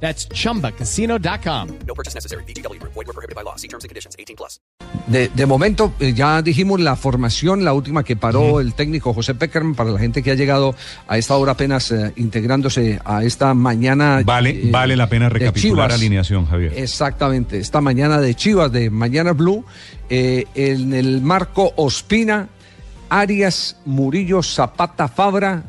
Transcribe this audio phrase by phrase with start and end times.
[0.00, 1.68] That's chumbacasino.com.
[1.86, 2.44] No purchase necessary.
[2.44, 2.80] BGW.
[2.82, 3.56] Void were prohibited by law.
[3.56, 4.14] See terms and conditions.
[4.18, 4.60] 18 plus.
[5.06, 9.34] De, de momento, eh, ya dijimos la formación, la última que paró el técnico José
[9.34, 10.74] Peckerman, para la gente que ha llegado
[11.06, 14.22] a esta hora apenas eh, integrándose a esta mañana.
[14.24, 16.00] Vale, eh, vale la pena recapitular Chivas.
[16.00, 16.72] alineación, Javier.
[16.76, 19.64] Exactamente, esta mañana de Chivas, de Mañana Blue,
[20.10, 22.48] eh, en el marco Ospina,
[23.08, 25.64] Arias, Murillo, Zapata, Fabra,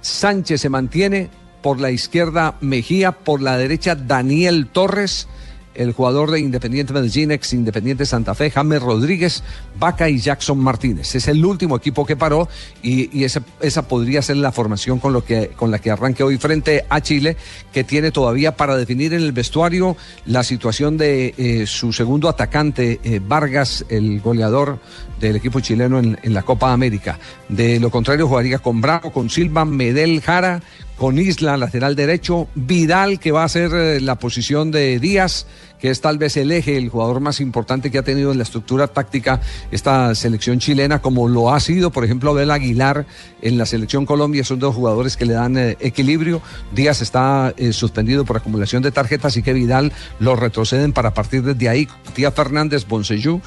[0.00, 1.30] Sánchez se mantiene,
[1.62, 5.28] por la izquierda Mejía, por la derecha Daniel Torres,
[5.74, 9.44] el jugador de Independiente Medellín, ex Independiente Santa Fe, James Rodríguez,
[9.78, 11.14] Vaca y Jackson Martínez.
[11.14, 12.48] Es el último equipo que paró
[12.82, 16.24] y, y ese- esa podría ser la formación con, lo que, con la que arranque
[16.24, 17.36] hoy frente a Chile,
[17.72, 22.98] que tiene todavía para definir en el vestuario la situación de eh, su segundo atacante,
[23.04, 24.80] eh, Vargas, el goleador
[25.20, 27.20] del equipo chileno en, en la Copa América.
[27.48, 30.60] De lo contrario, jugaría con Bravo, con Silva, Medel Jara,
[30.98, 35.46] con Isla, lateral derecho, Vidal, que va a ser eh, la posición de Díaz,
[35.78, 38.42] que es tal vez el eje, el jugador más importante que ha tenido en la
[38.42, 43.06] estructura táctica esta selección chilena, como lo ha sido, por ejemplo, Abel Aguilar
[43.42, 46.42] en la selección Colombia, son dos jugadores que le dan eh, equilibrio.
[46.74, 51.44] Díaz está eh, suspendido por acumulación de tarjetas, así que Vidal lo retroceden para partir
[51.44, 51.86] desde ahí.
[52.14, 53.40] Tía Fernández, Bonsellú,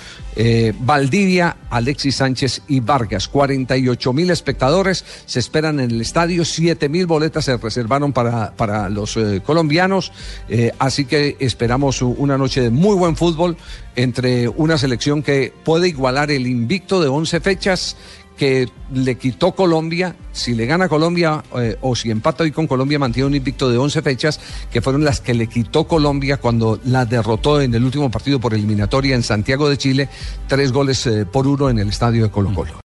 [0.80, 3.28] Valdivia, Alexis Sánchez y Vargas.
[3.28, 8.90] 48 mil espectadores se esperan en el estadio, 7 mil boletas se reservaron para, para
[8.90, 10.12] los eh, colombianos,
[10.50, 13.58] eh, así que esperamos una noche de muy buen fútbol
[13.96, 17.98] entre una selección que puede igualar el invicto de 11 fechas
[18.38, 22.98] que le quitó Colombia, si le gana Colombia eh, o si empata hoy con Colombia
[22.98, 24.40] mantiene un invicto de 11 fechas,
[24.72, 28.54] que fueron las que le quitó Colombia cuando la derrotó en el último partido por
[28.54, 30.10] eliminatoria en Santiago de Chile,
[30.48, 32.72] tres goles por uno en el estadio de Colo Colo.